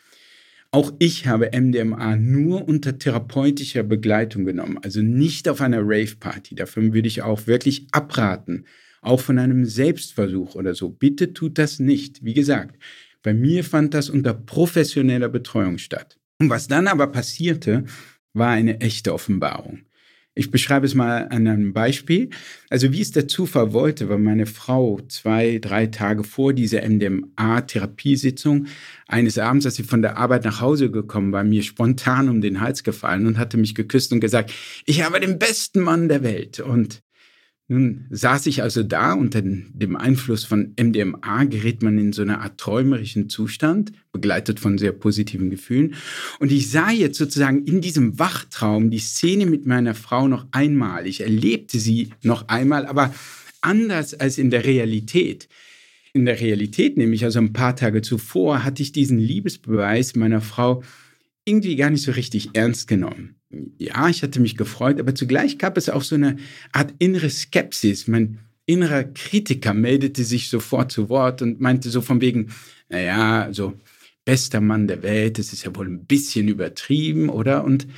Auch 0.72 0.92
ich 0.98 1.26
habe 1.26 1.50
MDMA 1.52 2.16
nur 2.16 2.66
unter 2.66 2.98
therapeutischer 2.98 3.84
Begleitung 3.84 4.44
genommen, 4.44 4.78
also 4.82 5.02
nicht 5.02 5.48
auf 5.48 5.60
einer 5.60 5.82
Rave-Party. 5.82 6.56
Davon 6.56 6.92
würde 6.92 7.06
ich 7.06 7.22
auch 7.22 7.46
wirklich 7.46 7.86
abraten, 7.92 8.66
auch 9.02 9.20
von 9.20 9.38
einem 9.38 9.64
Selbstversuch 9.66 10.56
oder 10.56 10.74
so. 10.74 10.90
Bitte 10.90 11.32
tut 11.32 11.58
das 11.58 11.78
nicht. 11.78 12.24
Wie 12.24 12.34
gesagt, 12.34 12.76
bei 13.22 13.34
mir 13.34 13.62
fand 13.62 13.94
das 13.94 14.10
unter 14.10 14.34
professioneller 14.34 15.28
Betreuung 15.28 15.78
statt. 15.78 16.18
Und 16.40 16.50
was 16.50 16.66
dann 16.66 16.88
aber 16.88 17.06
passierte, 17.06 17.84
war 18.32 18.50
eine 18.50 18.80
echte 18.80 19.14
Offenbarung. 19.14 19.82
Ich 20.34 20.52
beschreibe 20.52 20.86
es 20.86 20.94
mal 20.94 21.26
an 21.28 21.48
einem 21.48 21.72
Beispiel. 21.72 22.30
Also 22.68 22.92
wie 22.92 23.00
es 23.00 23.10
der 23.10 23.26
Zufall 23.26 23.72
wollte, 23.72 24.08
war 24.08 24.16
meine 24.16 24.46
Frau 24.46 25.00
zwei, 25.08 25.58
drei 25.60 25.86
Tage 25.86 26.22
vor 26.22 26.52
dieser 26.52 26.88
MDMA-Therapiesitzung 26.88 28.66
eines 29.08 29.38
Abends, 29.38 29.66
als 29.66 29.74
sie 29.74 29.82
von 29.82 30.02
der 30.02 30.18
Arbeit 30.18 30.44
nach 30.44 30.60
Hause 30.60 30.90
gekommen 30.90 31.32
war, 31.32 31.42
mir 31.42 31.64
spontan 31.64 32.28
um 32.28 32.40
den 32.40 32.60
Hals 32.60 32.84
gefallen 32.84 33.26
und 33.26 33.38
hatte 33.38 33.56
mich 33.56 33.74
geküsst 33.74 34.12
und 34.12 34.20
gesagt, 34.20 34.52
ich 34.86 35.02
habe 35.02 35.18
den 35.18 35.38
besten 35.38 35.80
Mann 35.80 36.08
der 36.08 36.22
Welt. 36.22 36.60
Und 36.60 37.02
nun 37.70 38.06
saß 38.10 38.46
ich 38.46 38.64
also 38.64 38.82
da, 38.82 39.12
unter 39.12 39.42
dem 39.42 39.94
Einfluss 39.94 40.42
von 40.42 40.74
MDMA 40.76 41.44
gerät 41.44 41.84
man 41.84 41.98
in 41.98 42.12
so 42.12 42.22
eine 42.22 42.40
Art 42.40 42.58
träumerischen 42.58 43.28
Zustand, 43.28 43.92
begleitet 44.10 44.58
von 44.58 44.76
sehr 44.76 44.90
positiven 44.90 45.50
Gefühlen. 45.50 45.94
Und 46.40 46.50
ich 46.50 46.68
sah 46.68 46.90
jetzt 46.90 47.16
sozusagen 47.16 47.64
in 47.66 47.80
diesem 47.80 48.18
Wachtraum 48.18 48.90
die 48.90 48.98
Szene 48.98 49.46
mit 49.46 49.66
meiner 49.66 49.94
Frau 49.94 50.26
noch 50.26 50.48
einmal. 50.50 51.06
Ich 51.06 51.20
erlebte 51.20 51.78
sie 51.78 52.10
noch 52.22 52.48
einmal, 52.48 52.86
aber 52.86 53.14
anders 53.60 54.14
als 54.14 54.38
in 54.38 54.50
der 54.50 54.64
Realität. 54.64 55.48
In 56.12 56.24
der 56.24 56.40
Realität, 56.40 56.96
nämlich 56.96 57.22
also 57.22 57.38
ein 57.38 57.52
paar 57.52 57.76
Tage 57.76 58.02
zuvor, 58.02 58.64
hatte 58.64 58.82
ich 58.82 58.90
diesen 58.90 59.20
Liebesbeweis 59.20 60.16
meiner 60.16 60.40
Frau 60.40 60.82
irgendwie 61.44 61.76
gar 61.76 61.90
nicht 61.90 62.02
so 62.02 62.10
richtig 62.10 62.50
ernst 62.54 62.88
genommen 62.88 63.39
ja, 63.78 64.08
ich 64.08 64.22
hatte 64.22 64.40
mich 64.40 64.56
gefreut, 64.56 65.00
aber 65.00 65.14
zugleich 65.14 65.58
gab 65.58 65.76
es 65.76 65.88
auch 65.88 66.02
so 66.02 66.14
eine 66.14 66.36
Art 66.72 66.94
innere 66.98 67.30
Skepsis. 67.30 68.06
Mein 68.06 68.38
innerer 68.66 69.04
Kritiker 69.04 69.74
meldete 69.74 70.22
sich 70.24 70.48
sofort 70.48 70.92
zu 70.92 71.08
Wort 71.08 71.42
und 71.42 71.60
meinte 71.60 71.90
so 71.90 72.00
von 72.00 72.20
wegen, 72.20 72.50
naja, 72.88 73.48
so 73.52 73.74
bester 74.24 74.60
Mann 74.60 74.86
der 74.86 75.02
Welt, 75.02 75.38
das 75.38 75.52
ist 75.52 75.64
ja 75.64 75.74
wohl 75.74 75.88
ein 75.88 76.04
bisschen 76.04 76.46
übertrieben, 76.46 77.28
oder? 77.28 77.64
Und 77.64 77.88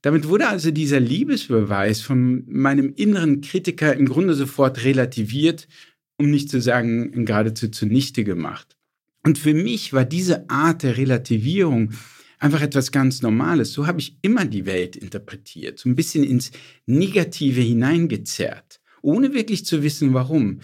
damit 0.00 0.28
wurde 0.28 0.48
also 0.48 0.70
dieser 0.70 1.00
Liebesbeweis 1.00 2.00
von 2.00 2.44
meinem 2.46 2.94
inneren 2.96 3.40
Kritiker 3.40 3.94
im 3.94 4.08
Grunde 4.08 4.34
sofort 4.34 4.84
relativiert, 4.84 5.68
um 6.16 6.30
nicht 6.30 6.48
zu 6.48 6.60
sagen 6.60 7.26
geradezu 7.26 7.68
zunichte 7.68 8.24
gemacht. 8.24 8.76
Und 9.24 9.38
für 9.38 9.52
mich 9.52 9.92
war 9.92 10.04
diese 10.04 10.48
Art 10.48 10.84
der 10.84 10.96
Relativierung 10.96 11.90
einfach 12.38 12.60
etwas 12.60 12.92
ganz 12.92 13.22
Normales. 13.22 13.72
So 13.72 13.86
habe 13.86 14.00
ich 14.00 14.18
immer 14.22 14.44
die 14.44 14.66
Welt 14.66 14.96
interpretiert, 14.96 15.78
so 15.78 15.88
ein 15.88 15.96
bisschen 15.96 16.24
ins 16.24 16.52
Negative 16.86 17.60
hineingezerrt, 17.60 18.80
ohne 19.02 19.34
wirklich 19.34 19.64
zu 19.64 19.82
wissen, 19.82 20.14
warum. 20.14 20.60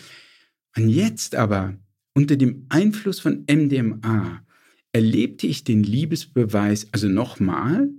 Und 0.77 0.89
jetzt 0.89 1.35
aber, 1.35 1.77
unter 2.15 2.37
dem 2.37 2.67
Einfluss 2.69 3.21
von 3.21 3.45
MDMA, 3.51 4.45
erlebte 4.93 5.47
ich 5.47 5.65
den 5.65 5.83
Liebesbeweis 5.83 6.89
also 6.93 7.09
nochmal, 7.09 7.91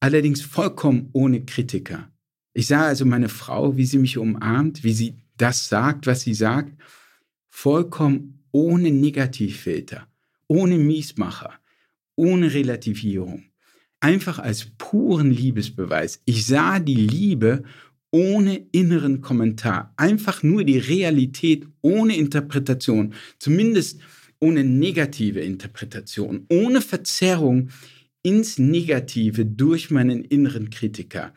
allerdings 0.00 0.42
vollkommen 0.42 1.08
ohne 1.12 1.44
Kritiker. 1.44 2.10
Ich 2.54 2.66
sah 2.66 2.86
also 2.86 3.04
meine 3.06 3.28
Frau, 3.28 3.76
wie 3.76 3.86
sie 3.86 3.98
mich 3.98 4.18
umarmt, 4.18 4.82
wie 4.82 4.92
sie 4.92 5.18
das 5.36 5.68
sagt, 5.68 6.06
was 6.06 6.22
sie 6.22 6.34
sagt, 6.34 6.76
vollkommen 7.48 8.44
ohne 8.50 8.90
Negativfilter, 8.90 10.06
ohne 10.48 10.76
Miesmacher 10.76 11.61
ohne 12.16 12.52
Relativierung. 12.54 13.44
Einfach 14.00 14.38
als 14.38 14.66
puren 14.78 15.30
Liebesbeweis. 15.30 16.20
Ich 16.24 16.46
sah 16.46 16.78
die 16.78 16.96
Liebe 16.96 17.62
ohne 18.10 18.56
inneren 18.72 19.20
Kommentar. 19.20 19.94
Einfach 19.96 20.42
nur 20.42 20.64
die 20.64 20.78
Realität 20.78 21.66
ohne 21.80 22.16
Interpretation. 22.16 23.14
Zumindest 23.38 24.00
ohne 24.40 24.64
negative 24.64 25.40
Interpretation. 25.40 26.46
Ohne 26.50 26.80
Verzerrung 26.80 27.70
ins 28.22 28.58
Negative 28.58 29.46
durch 29.46 29.90
meinen 29.90 30.24
inneren 30.24 30.70
Kritiker. 30.70 31.32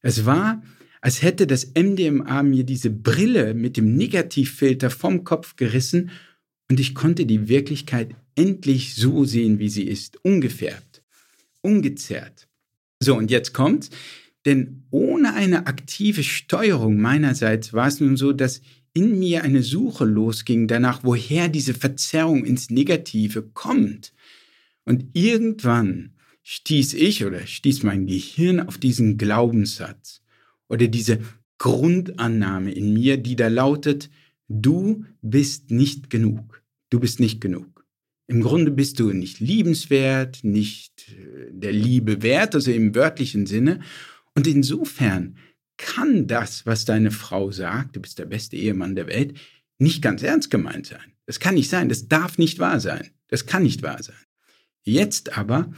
Es 0.00 0.26
war, 0.26 0.62
als 1.00 1.22
hätte 1.22 1.46
das 1.46 1.72
MDMA 1.74 2.42
mir 2.42 2.64
diese 2.64 2.90
Brille 2.90 3.54
mit 3.54 3.76
dem 3.76 3.96
Negativfilter 3.96 4.90
vom 4.90 5.24
Kopf 5.24 5.56
gerissen 5.56 6.10
und 6.70 6.80
ich 6.80 6.94
konnte 6.94 7.26
die 7.26 7.48
Wirklichkeit 7.48 8.14
endlich 8.36 8.94
so 8.94 9.24
sehen, 9.24 9.58
wie 9.58 9.68
sie 9.68 9.84
ist, 9.84 10.24
ungefärbt, 10.24 11.02
ungezerrt. 11.62 12.48
So, 13.00 13.16
und 13.16 13.30
jetzt 13.30 13.52
kommt's. 13.52 13.90
Denn 14.44 14.84
ohne 14.90 15.34
eine 15.34 15.66
aktive 15.66 16.22
Steuerung 16.22 17.00
meinerseits 17.00 17.72
war 17.72 17.88
es 17.88 18.00
nun 18.00 18.16
so, 18.16 18.32
dass 18.32 18.60
in 18.92 19.18
mir 19.18 19.42
eine 19.42 19.62
Suche 19.62 20.04
losging 20.04 20.68
danach, 20.68 21.02
woher 21.02 21.48
diese 21.48 21.74
Verzerrung 21.74 22.44
ins 22.44 22.70
Negative 22.70 23.42
kommt. 23.42 24.12
Und 24.84 25.06
irgendwann 25.14 26.12
stieß 26.42 26.94
ich 26.94 27.24
oder 27.24 27.46
stieß 27.46 27.82
mein 27.82 28.06
Gehirn 28.06 28.60
auf 28.60 28.78
diesen 28.78 29.18
Glaubenssatz 29.18 30.20
oder 30.68 30.86
diese 30.86 31.20
Grundannahme 31.58 32.72
in 32.72 32.92
mir, 32.92 33.16
die 33.16 33.36
da 33.36 33.48
lautet, 33.48 34.10
du 34.48 35.06
bist 35.22 35.70
nicht 35.70 36.10
genug, 36.10 36.62
du 36.90 37.00
bist 37.00 37.18
nicht 37.18 37.40
genug. 37.40 37.73
Im 38.26 38.40
Grunde 38.40 38.70
bist 38.70 39.00
du 39.00 39.12
nicht 39.12 39.40
liebenswert, 39.40 40.44
nicht 40.44 41.08
äh, 41.10 41.50
der 41.50 41.72
Liebe 41.72 42.22
wert, 42.22 42.54
also 42.54 42.70
im 42.70 42.94
wörtlichen 42.94 43.46
Sinne. 43.46 43.80
Und 44.34 44.46
insofern 44.46 45.36
kann 45.76 46.26
das, 46.26 46.64
was 46.66 46.84
deine 46.84 47.10
Frau 47.10 47.50
sagt, 47.50 47.96
du 47.96 48.00
bist 48.00 48.18
der 48.18 48.26
beste 48.26 48.56
Ehemann 48.56 48.94
der 48.94 49.08
Welt, 49.08 49.34
nicht 49.78 50.02
ganz 50.02 50.22
ernst 50.22 50.50
gemeint 50.50 50.86
sein. 50.86 51.12
Das 51.26 51.40
kann 51.40 51.54
nicht 51.54 51.68
sein, 51.68 51.88
das 51.88 52.08
darf 52.08 52.38
nicht 52.38 52.58
wahr 52.58 52.80
sein. 52.80 53.10
Das 53.28 53.46
kann 53.46 53.62
nicht 53.62 53.82
wahr 53.82 54.02
sein. 54.02 54.16
Jetzt 54.82 55.36
aber, 55.36 55.72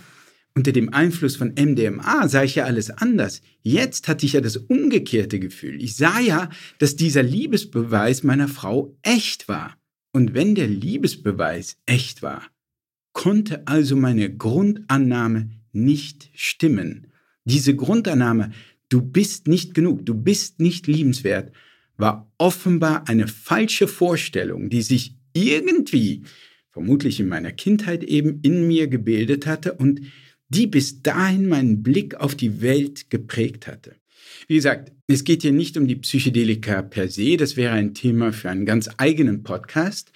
unter 0.54 0.72
dem 0.72 0.92
Einfluss 0.92 1.36
von 1.36 1.54
MDMA, 1.54 2.28
sah 2.28 2.42
ich 2.42 2.56
ja 2.56 2.64
alles 2.64 2.90
anders. 2.90 3.40
Jetzt 3.62 4.08
hatte 4.08 4.26
ich 4.26 4.32
ja 4.32 4.40
das 4.40 4.56
umgekehrte 4.56 5.38
Gefühl. 5.38 5.80
Ich 5.82 5.96
sah 5.96 6.18
ja, 6.18 6.50
dass 6.78 6.96
dieser 6.96 7.22
Liebesbeweis 7.22 8.22
meiner 8.22 8.48
Frau 8.48 8.96
echt 9.02 9.48
war. 9.48 9.76
Und 10.16 10.32
wenn 10.32 10.54
der 10.54 10.66
Liebesbeweis 10.66 11.76
echt 11.84 12.22
war, 12.22 12.42
konnte 13.12 13.66
also 13.66 13.96
meine 13.96 14.34
Grundannahme 14.34 15.50
nicht 15.72 16.30
stimmen. 16.32 17.08
Diese 17.44 17.76
Grundannahme, 17.76 18.52
du 18.88 19.02
bist 19.02 19.46
nicht 19.46 19.74
genug, 19.74 20.06
du 20.06 20.14
bist 20.14 20.58
nicht 20.58 20.86
liebenswert, 20.86 21.52
war 21.98 22.32
offenbar 22.38 23.06
eine 23.10 23.28
falsche 23.28 23.86
Vorstellung, 23.88 24.70
die 24.70 24.80
sich 24.80 25.18
irgendwie, 25.34 26.22
vermutlich 26.70 27.20
in 27.20 27.28
meiner 27.28 27.52
Kindheit 27.52 28.02
eben, 28.02 28.40
in 28.40 28.66
mir 28.66 28.88
gebildet 28.88 29.46
hatte 29.46 29.74
und 29.74 30.00
die 30.48 30.66
bis 30.66 31.02
dahin 31.02 31.46
meinen 31.46 31.82
Blick 31.82 32.14
auf 32.14 32.34
die 32.34 32.62
Welt 32.62 33.10
geprägt 33.10 33.66
hatte. 33.66 33.96
Wie 34.48 34.54
gesagt, 34.54 34.92
es 35.06 35.24
geht 35.24 35.42
hier 35.42 35.52
nicht 35.52 35.76
um 35.76 35.86
die 35.86 35.96
Psychedelika 35.96 36.82
per 36.82 37.08
se, 37.08 37.36
das 37.36 37.56
wäre 37.56 37.72
ein 37.72 37.94
Thema 37.94 38.32
für 38.32 38.50
einen 38.50 38.66
ganz 38.66 38.88
eigenen 38.96 39.42
Podcast. 39.42 40.12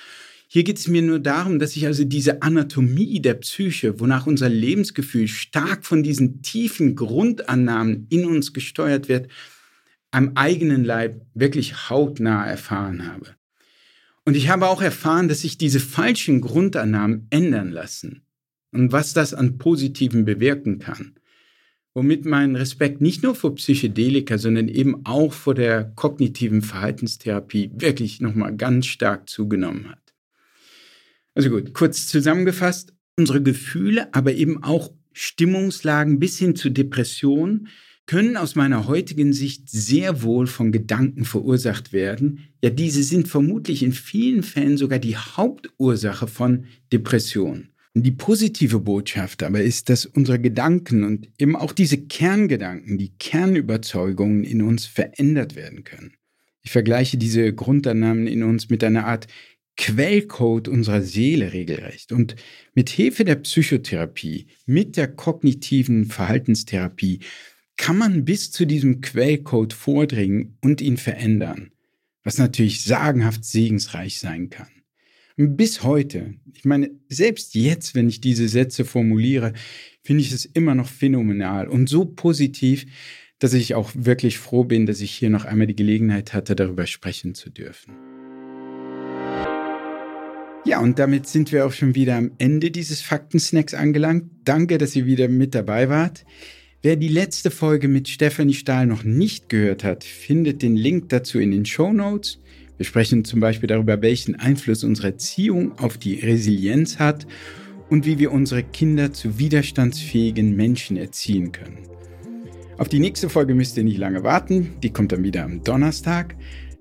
Hier 0.49 0.65
geht 0.65 0.79
es 0.79 0.89
mir 0.89 1.03
nur 1.03 1.21
darum, 1.21 1.59
dass 1.59 1.77
ich 1.77 1.87
also 1.87 2.03
diese 2.03 2.43
Anatomie 2.43 3.21
der 3.21 3.35
Psyche, 3.35 4.01
wonach 4.01 4.27
unser 4.27 4.49
Lebensgefühl 4.49 5.29
stark 5.29 5.87
von 5.87 6.03
diesen 6.03 6.43
tiefen 6.43 6.97
Grundannahmen 6.97 8.07
in 8.11 8.25
uns 8.25 8.53
gesteuert 8.53 9.09
wird, 9.09 9.31
am 10.11 10.33
eigenen 10.35 10.85
Leib 10.85 11.25
wirklich 11.35 11.89
hautnah 11.89 12.45
erfahren 12.45 13.07
habe. 13.07 13.37
Und 14.25 14.37
ich 14.37 14.49
habe 14.49 14.69
auch 14.69 14.83
erfahren, 14.83 15.29
dass 15.29 15.43
sich 15.43 15.57
diese 15.57 15.81
falschen 15.81 16.41
Grundannahmen 16.41 17.29
ändern 17.31 17.71
lassen 17.71 18.23
und 18.73 18.91
was 18.93 19.13
das 19.13 19.35
an 19.35 19.57
Positiven 19.59 20.25
bewirken 20.25 20.81
kann 20.81 21.15
womit 21.95 22.25
mein 22.25 22.57
Respekt 22.57 23.01
nicht 23.01 23.23
nur 23.23 23.35
vor 23.35 23.55
Psychedelika, 23.55 24.39
sondern 24.39 24.69
eben 24.69 25.05
auch 25.05 25.33
vor 25.33 25.55
der 25.55 25.85
kognitiven 25.97 26.63
Verhaltenstherapie 26.63 27.71
wirklich 27.75 28.21
nochmal 28.21 28.57
ganz 28.57 28.87
stark 28.87 29.29
zugenommen 29.29 29.89
hat. 29.89 30.15
Also 31.35 31.51
gut, 31.51 31.75
kurz 31.75 32.07
zusammengefasst, 32.07 32.93
unsere 33.17 33.43
Gefühle, 33.43 34.13
aber 34.15 34.35
eben 34.35 34.63
auch 34.63 34.93
Stimmungslagen 35.13 36.19
bis 36.19 36.39
hin 36.39 36.57
zu 36.57 36.71
Depressionen 36.71 37.69
können 38.07 38.37
aus 38.37 38.57
meiner 38.57 38.89
heutigen 38.89 39.33
Sicht 39.33 39.71
sehr 39.71 40.23
wohl 40.23 40.49
von 40.49 40.73
Gedanken 40.73 41.25
verursacht 41.25 41.93
werden. 41.93 42.49
Ja, 42.63 42.71
diese 42.71 43.05
sind 43.05 43.29
vermutlich 43.29 43.83
in 43.83 43.93
vielen 43.93 44.43
Fällen 44.43 44.77
sogar 44.77 44.99
die 44.99 45.17
Hauptursache 45.17 46.27
von 46.27 46.65
Depressionen. 46.93 47.70
Die 47.95 48.13
positive 48.13 48.79
Botschaft 48.79 49.43
aber 49.43 49.63
ist, 49.63 49.89
dass 49.89 50.07
unsere 50.07 50.39
Gedanken 50.39 51.03
und 51.03 51.29
eben 51.39 51.57
auch 51.57 51.73
diese 51.73 51.99
Kerngedanken, 51.99 52.99
die 52.99 53.13
Kernüberzeugungen 53.19 54.45
in 54.45 54.63
uns 54.63 54.87
verändert 54.87 55.57
werden 55.57 55.83
können. 55.83 56.15
Ich 56.63 56.71
vergleiche 56.71 57.17
diese 57.17 57.53
Grundannahmen 57.53 58.29
in 58.29 58.45
uns 58.45 58.69
mit 58.69 58.85
einer 58.85 59.07
Art 59.07 59.27
Quellcode 59.77 60.69
unserer 60.69 61.03
Seele 61.03 61.53
regelrecht. 61.53 62.13
Und 62.13 62.37
mit 62.75 62.91
Hilfe 62.91 63.25
der 63.25 63.37
Psychotherapie, 63.37 64.47
mit 64.67 64.97
der 64.97 65.09
kognitiven 65.09 66.05
Verhaltenstherapie, 66.05 67.21
kann 67.77 67.97
man 67.97 68.25
bis 68.25 68.51
zu 68.53 68.67
diesem 68.67 69.01
Quellcode 69.01 69.73
vordringen 69.73 70.59
und 70.61 70.83
ihn 70.83 70.99
verändern, 70.99 71.73
was 72.23 72.37
natürlich 72.37 72.85
sagenhaft 72.85 73.45
segensreich 73.45 74.21
sein 74.21 74.51
kann. 74.51 74.69
Bis 75.43 75.83
heute, 75.83 76.35
ich 76.53 76.67
meine, 76.67 76.91
selbst 77.09 77.55
jetzt, 77.55 77.95
wenn 77.95 78.11
ich 78.11 78.21
diese 78.21 78.47
Sätze 78.47 78.85
formuliere, 78.85 79.55
finde 80.03 80.21
ich 80.21 80.33
es 80.33 80.45
immer 80.45 80.75
noch 80.75 80.87
phänomenal 80.87 81.67
und 81.67 81.89
so 81.89 82.05
positiv, 82.05 82.85
dass 83.39 83.55
ich 83.55 83.75
auch 83.75 83.91
wirklich 83.95 84.37
froh 84.37 84.65
bin, 84.65 84.85
dass 84.85 85.01
ich 85.01 85.13
hier 85.13 85.31
noch 85.31 85.47
einmal 85.47 85.67
die 85.67 85.77
Gelegenheit 85.77 86.35
hatte, 86.35 86.55
darüber 86.55 86.87
sprechen 86.87 87.35
zu 87.35 87.49
dürfen. 87.49 87.95
Ja, 90.67 90.81
und 90.81 90.99
damit 90.99 91.27
sind 91.27 91.53
wir 91.53 91.65
auch 91.65 91.73
schon 91.73 91.95
wieder 91.95 92.17
am 92.17 92.33
Ende 92.37 92.71
dieses 92.71 93.01
Faktensnacks 93.01 93.73
angelangt. 93.73 94.25
Danke, 94.45 94.77
dass 94.77 94.95
ihr 94.95 95.07
wieder 95.07 95.29
mit 95.29 95.55
dabei 95.55 95.89
wart. 95.89 96.27
Wer 96.83 96.97
die 96.97 97.09
letzte 97.09 97.51
Folge 97.51 97.89
mit 97.89 98.11
Stefanie 98.11 98.53
Stahl 98.53 98.87
noch 98.87 99.05
nicht 99.05 99.49
gehört 99.49 99.85
hat, 99.85 100.05
findet 100.05 100.61
den 100.61 100.77
Link 100.77 101.09
dazu 101.09 101.39
in 101.39 101.51
den 101.51 101.65
Show 101.65 101.95
Notes. 101.95 102.41
Wir 102.81 102.87
sprechen 102.87 103.27
zum 103.27 103.41
Beispiel 103.41 103.67
darüber, 103.67 104.01
welchen 104.01 104.37
Einfluss 104.37 104.85
unsere 104.85 105.09
Erziehung 105.09 105.79
auf 105.79 105.99
die 105.99 106.15
Resilienz 106.15 106.99
hat 106.99 107.27
und 107.91 108.07
wie 108.07 108.19
wir 108.19 108.33
unsere 108.33 108.63
Kinder 108.63 109.13
zu 109.13 109.39
widerstandsfähigen 109.39 110.57
Menschen 110.57 110.97
erziehen 110.97 111.53
können. 111.53 111.81
Auf 112.79 112.89
die 112.89 112.99
nächste 112.99 113.29
Folge 113.29 113.55
müsst 113.55 113.77
ihr 113.77 113.85
nicht 113.85 113.99
lange 113.99 114.23
warten, 114.23 114.71
die 114.83 114.89
kommt 114.89 115.13
dann 115.13 115.23
wieder 115.23 115.45
am 115.45 115.63
Donnerstag. 115.63 116.37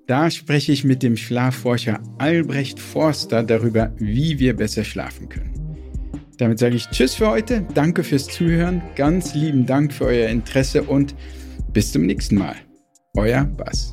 Da 0.08 0.32
spreche 0.32 0.72
ich 0.72 0.86
mit 0.86 1.04
dem 1.04 1.18
Schlafforscher 1.18 2.00
Albrecht 2.18 2.80
Forster 2.80 3.44
darüber, 3.44 3.94
wie 3.98 4.40
wir 4.40 4.56
besser 4.56 4.86
schlafen 4.86 5.28
können. 5.28 5.52
Damit 6.38 6.60
sage 6.60 6.78
ich 6.78 6.86
Tschüss 6.86 7.16
für 7.16 7.30
heute, 7.30 7.68
danke 7.74 8.06
fürs 8.06 8.28
Zuhören, 8.28 8.82
ganz 8.96 9.36
lieben 9.36 9.66
Dank 9.66 9.92
für 9.92 10.06
euer 10.06 10.30
Interesse 10.30 10.82
und 10.82 11.14
bis 11.74 11.92
zum 11.92 12.06
nächsten 12.06 12.38
Mal. 12.38 12.56
Euer 13.18 13.44
Bass. 13.44 13.92